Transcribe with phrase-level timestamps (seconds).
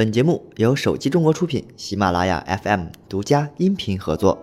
[0.00, 4.38] 本节目由手机中国出品，喜马拉雅 FM 独家音频合作。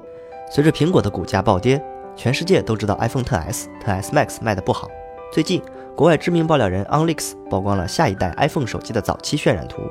[0.51, 1.83] 随着苹果的股价暴跌，
[2.15, 4.87] 全世界都知道 iPhone XS、XS Max 卖的不好。
[5.33, 5.59] 最近，
[5.95, 9.81] 国外知名爆料人 OnLeaks 曝光了下一代 iPhone 手机的早期渲染图，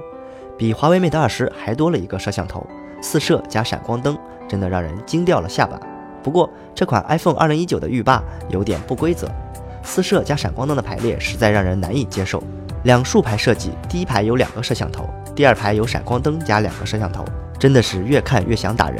[0.56, 2.64] 比华为 Mate 20还多了一个摄像头，
[3.02, 5.80] 四摄加闪光灯，真的让人惊掉了下巴。
[6.22, 9.28] 不过，这款 iPhone 2019的浴霸有点不规则，
[9.82, 12.40] 四摄加闪光灯的排列实在让人难以接受。
[12.84, 17.22] 两竖排设计，第一排有两个摄像头，第二排有闪光灯加两个摄像头，
[17.58, 18.98] 真的是越看越想打人。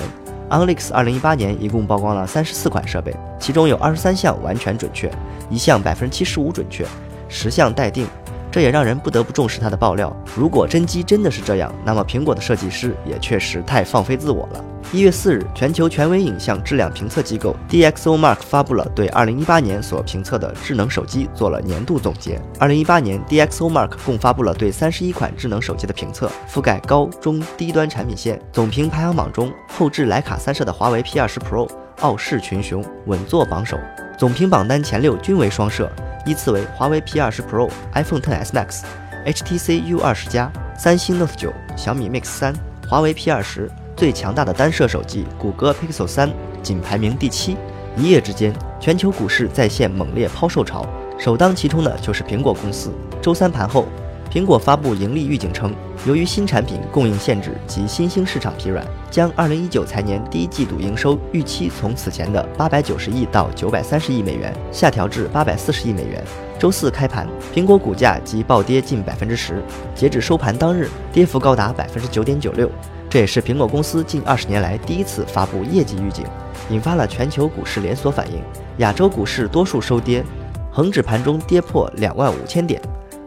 [0.51, 5.11] OnLeaks 二零一八年一共曝光了三十四款设备，其中有二十三项完全准确，
[5.49, 6.87] 一项百分之七十五准确，
[7.27, 8.07] 十项待定。
[8.56, 10.10] 这也让人不得不重视它的爆料。
[10.34, 14.65] 如果真机真的是这样，那么苹果的设计师也确实太放飞自我了。
[14.91, 22.41] 一月四日，全球权威影像质量评测机构 DxOMark 发布了对二零一八年所评测的智能手机做了年度总结。
[22.59, 28.41] 二零一八年，DxOMark 共发布了对三十一款智能手机的评测，覆盖高中低端产品线。
[28.54, 31.68] 总评排行榜中，后置徕卡三摄的华为 P 二十 Pro
[32.01, 33.76] 傲视群雄，稳坐榜首。
[34.16, 35.93] 总评榜单前六均为双摄。
[36.27, 38.82] 依次为华为 P 二十 Pro、iPhone XS Max、
[39.24, 42.52] HTC U 二十加、三星 Note 九、小米 Mix 三、
[42.88, 46.30] 华为 P 二十最强大的单摄手机谷歌 Pixel 三
[46.63, 47.57] 仅排名第七。
[47.97, 50.85] 一夜之间，全球股市再现猛烈抛售潮，
[51.19, 52.93] 首当其冲的就是苹果公司。
[53.23, 53.87] 周三盘后。
[54.29, 55.73] 苹果发布盈利预警称，
[56.07, 66.22] 由于新产品供应限制及新兴市场疲软，将2019财年第一季度营收预期从此前的890亿到930亿美元下调至840亿美元。
[66.60, 69.60] 周四开盘，苹果股价即暴跌近百分之十，
[69.97, 72.70] 截止收盘当日，跌幅高达百分之九点九六。
[73.10, 76.25] 这也是苹果公司近二十年来第一次发布业绩预警，
[76.70, 78.41] 引发了全球股市连锁反应。
[78.78, 80.25] 亚洲股市多数收跌，
[80.70, 82.81] 恒指盘中跌破两万五千点。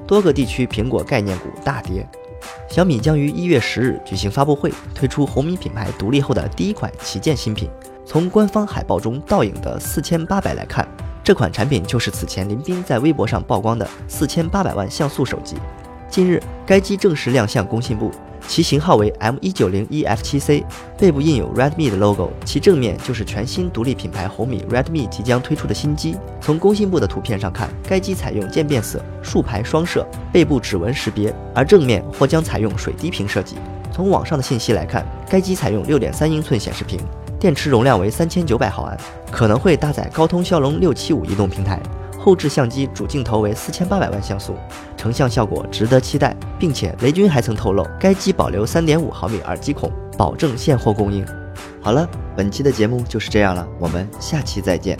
[0.07, 2.07] 多个地区苹果概念股大跌。
[2.69, 7.67] 小米将于一月十日举行发布会，推出红米品牌独立后的第一款旗舰新品。
[8.05, 10.87] 从官方海报中倒影的四千八百来看，
[11.23, 15.57] 这款产品就是此前林斌在微博上曝光的四千八百万像素手机。
[16.07, 18.11] 近日，该机正式亮相工信部。
[18.49, 20.65] 其型号为 M 一九零一 F 七 C，
[20.97, 26.15] 背部印有 Redmi 的 logo，其正面就是全新独立品牌红米 Redmi 即将推出的新机。
[26.41, 33.55] 从工信部的图片上看，该机采用渐变色，竖排双摄，背部指纹识别，而正面或将采用水滴屏设计。
[33.91, 36.99] 从网上的信息来看，该机采用六点三英寸显示屏，
[37.39, 38.97] 电池容量为三千九百毫安，
[39.29, 41.79] 可能会搭载高通骁龙六七五移动平台。
[42.19, 44.55] 后置相机主镜头为四千八百万像素，
[44.97, 51.25] 成像效果值得期待，并且雷军还曾透露，该机保留三点五毫米耳机孔，保证现货供应。
[51.81, 54.97] 好了，本期的节目就是这样了，我们下期再见。